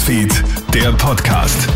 Newsfeed, 0.00 0.42
der 0.72 0.92
Podcast. 0.92 1.68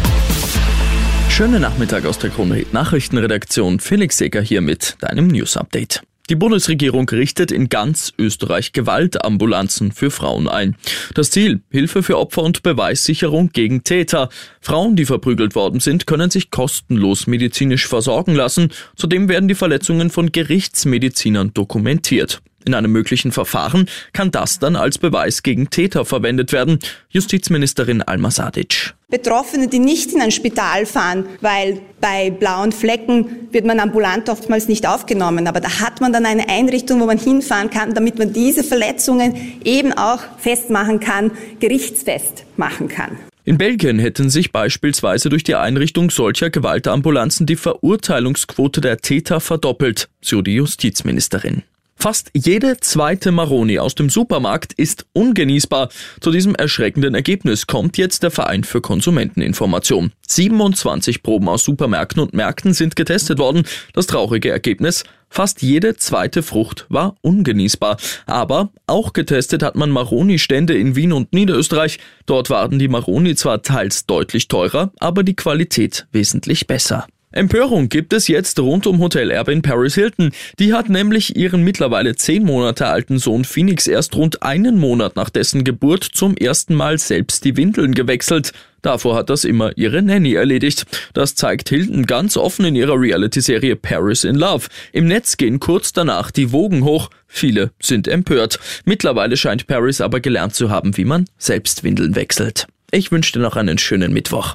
Schönen 1.29 1.61
Nachmittag 1.61 2.07
aus 2.07 2.19
der 2.19 2.31
Krone 2.31 2.65
Nachrichtenredaktion. 2.73 3.81
Felix 3.81 4.17
Seger 4.17 4.41
hier 4.41 4.63
mit 4.63 4.97
deinem 5.01 5.27
News 5.29 5.59
Update. 5.59 6.03
Die 6.31 6.35
Bundesregierung 6.35 7.07
richtet 7.07 7.53
in 7.53 7.69
ganz 7.69 8.15
Österreich 8.17 8.73
Gewaltambulanzen 8.73 9.93
für 9.93 10.11
Frauen 10.11 10.49
ein. 10.49 10.75
Das 11.13 11.31
Ziel, 11.31 11.61
Hilfe 11.71 12.03
für 12.03 12.17
Opfer 12.17 12.43
und 12.43 12.63
Beweissicherung 12.63 13.51
gegen 13.53 13.85
Täter. 13.85 14.31
Frauen, 14.63 14.97
die 14.97 15.05
verprügelt 15.05 15.55
worden 15.55 15.81
sind, 15.81 16.07
können 16.07 16.31
sich 16.31 16.51
kostenlos 16.51 17.27
medizinisch 17.27 17.87
versorgen 17.87 18.35
lassen. 18.35 18.71
Zudem 18.97 19.29
werden 19.29 19.49
die 19.49 19.55
Verletzungen 19.55 20.09
von 20.09 20.33
Gerichtsmedizinern 20.33 21.53
dokumentiert. 21.53 22.41
In 22.65 22.75
einem 22.75 22.93
möglichen 22.93 23.31
Verfahren 23.31 23.89
kann 24.13 24.31
das 24.31 24.59
dann 24.59 24.77
als 24.77 24.99
Beweis 24.99 25.43
gegen 25.43 25.71
Täter 25.71 26.05
verwendet 26.05 26.53
werden. 26.53 26.79
Justizministerin 27.11 28.01
Alma 28.03 28.31
Sadic. 28.31 28.95
Betroffene, 29.09 29.69
die 29.69 29.79
nicht 29.79 30.13
in 30.13 30.21
ein 30.21 30.31
Spital 30.31 30.87
fahren, 30.87 31.27
weil 31.41 31.81
bei 32.01 32.31
blauen 32.31 32.73
Flecken 32.73 33.49
wird 33.53 33.67
man 33.67 33.81
ambulant 33.81 34.29
oftmals 34.29 34.67
nicht 34.67 34.89
aufgenommen. 34.89 35.47
Aber 35.47 35.61
da 35.61 35.81
hat 35.81 36.01
man 36.01 36.13
dann 36.13 36.27
eine 36.27 36.49
Einrichtung, 36.49 37.01
wo 37.01 37.07
man 37.07 37.19
hinfahren 37.19 37.71
kann, 37.71 37.95
damit 37.95 38.19
man 38.19 38.33
diese 38.33 38.65
Verletzungen 38.65 39.61
eben 39.63 39.93
auch 39.93 40.21
festmachen 40.39 41.01
kann, 41.01 41.33
gerichtsfest 41.61 42.45
machen 42.57 42.89
kann. 42.89 43.19
In 43.47 43.59
Belgien 43.59 43.99
hätten 43.99 44.31
sich 44.31 44.53
beispielsweise 44.53 45.29
durch 45.29 45.45
die 45.45 45.55
Einrichtung 45.55 46.11
solcher 46.11 46.49
Gewaltambulanzen 46.49 47.45
die 47.45 47.57
Verurteilungsquote 47.57 48.81
der 48.81 48.99
Täter 48.99 49.39
verdoppelt, 49.41 50.09
so 50.23 50.41
die 50.41 50.55
Justizministerin. 50.55 51.63
Fast 52.05 52.31
jede 52.35 52.77
zweite 52.81 53.33
Maroni 53.33 53.79
aus 53.79 53.95
dem 53.95 54.11
Supermarkt 54.11 54.75
ist 54.75 55.07
ungenießbar. 55.15 55.89
Zu 56.21 56.33
diesem 56.33 56.55
erschreckenden 56.55 57.15
Ergebnis 57.15 57.67
kommt 57.67 57.97
jetzt 57.97 58.23
der 58.23 58.31
Verein 58.31 58.63
für 58.63 58.83
Konsumenteninformation. 58.83 60.13
27 60.29 61.23
Proben 61.23 61.49
aus 61.49 61.65
Supermärkten 61.65 62.21
und 62.21 62.35
Märkten 62.35 62.75
sind 62.75 62.95
getestet 62.95 63.39
worden. 63.39 63.63
Das 63.95 64.07
traurige 64.07 64.51
Ergebnis? 64.51 65.05
Fast 65.31 65.63
jede 65.63 65.97
zweite 65.97 66.43
Frucht 66.43 66.85
war 66.91 67.17
ungenießbar. 67.23 67.97
Aber 68.27 68.69
auch 68.87 69.15
getestet 69.15 69.63
hat 69.63 69.75
man 69.75 69.89
Maroni-Stände 69.89 70.77
in 70.77 70.97
Wien 70.97 71.15
und 71.15 71.33
Niederösterreich. 71.33 72.01
Dort 72.27 72.51
waren 72.51 72.79
die 72.79 72.89
Maroni 72.89 73.35
zwar 73.35 73.63
teils 73.63 74.05
deutlich 74.05 74.49
teurer, 74.49 74.93
aber 75.01 75.23
die 75.23 75.37
Qualität 75.37 76.07
wesentlich 76.13 76.67
besser. 76.67 77.07
Empörung 77.35 77.89
gibt 77.89 78.13
es 78.13 78.29
jetzt 78.29 78.61
rund 78.61 78.87
um 78.87 79.01
Hotelerbe 79.01 79.53
in 79.53 79.61
Paris 79.61 79.97
Hilton. 79.97 80.31
Die 80.61 80.73
hat 80.73 80.89
nämlich 80.89 81.37
ihren 81.37 81.65
mittlerweile 81.65 82.15
zehn 82.15 82.45
Monate 82.45 82.87
alten 82.87 83.19
Sohn 83.19 83.45
Phoenix 83.45 83.89
erst 83.89 84.15
rund 84.15 84.45
einen 84.45 84.79
Monat 84.79 85.17
nach 85.17 85.31
dessen 85.31 85.65
Geburt 85.65 86.05
zum 86.05 86.37
ersten 86.37 86.77
Mal 86.77 86.97
selbst 86.99 87.45
die 87.45 87.57
Windeln 87.57 87.93
gewechselt. 87.93 88.53
Davor 88.83 89.17
hat 89.17 89.31
das 89.31 89.45
immer 89.45 89.77
ihre 89.77 90.01
Nanny 90.01 90.35
erledigt. 90.35 90.85
Das 91.13 91.35
zeigt 91.35 91.71
Hilton 91.71 92.07
ganz 92.07 92.37
offen 92.37 92.67
in 92.67 92.77
ihrer 92.77 93.01
Reality-Serie 93.01 93.75
Paris 93.75 94.23
in 94.23 94.37
Love. 94.37 94.69
Im 94.93 95.07
Netz 95.07 95.37
gehen 95.37 95.59
kurz 95.59 95.93
danach 95.93 96.31
die 96.31 96.53
Wogen 96.53 96.85
hoch. 96.85 97.11
Viele 97.27 97.73
sind 97.83 98.07
empört. 98.07 98.61
Mittlerweile 98.85 99.37
scheint 99.37 99.67
Paris 99.67 100.01
aber 100.01 100.21
gelernt 100.21 100.55
zu 100.55 100.71
haben, 100.71 100.97
wie 100.97 101.05
man 101.05 101.25
selbst 101.37 101.83
Windeln 101.83 102.15
wechselt. 102.15 102.69
Ich 102.93 103.11
wünsche 103.11 103.33
dir 103.33 103.41
noch 103.41 103.57
einen 103.57 103.79
schönen 103.79 104.13
Mittwoch. 104.13 104.55